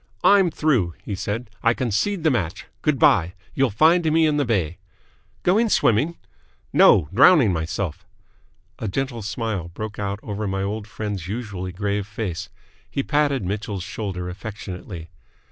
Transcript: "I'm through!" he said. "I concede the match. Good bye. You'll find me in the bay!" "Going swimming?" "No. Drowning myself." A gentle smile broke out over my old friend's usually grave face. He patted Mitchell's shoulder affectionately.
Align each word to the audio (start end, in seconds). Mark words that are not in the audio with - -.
"I'm 0.23 0.49
through!" 0.49 0.95
he 1.03 1.13
said. 1.13 1.51
"I 1.61 1.75
concede 1.75 2.23
the 2.23 2.31
match. 2.31 2.65
Good 2.81 2.97
bye. 2.97 3.35
You'll 3.53 3.69
find 3.69 4.11
me 4.11 4.25
in 4.25 4.37
the 4.37 4.45
bay!" 4.45 4.79
"Going 5.43 5.69
swimming?" 5.69 6.17
"No. 6.73 7.07
Drowning 7.13 7.53
myself." 7.53 8.03
A 8.79 8.87
gentle 8.87 9.21
smile 9.21 9.67
broke 9.67 9.99
out 9.99 10.19
over 10.23 10.47
my 10.47 10.63
old 10.63 10.87
friend's 10.87 11.27
usually 11.27 11.71
grave 11.71 12.07
face. 12.07 12.49
He 12.89 13.03
patted 13.03 13.45
Mitchell's 13.45 13.83
shoulder 13.83 14.27
affectionately. 14.27 15.11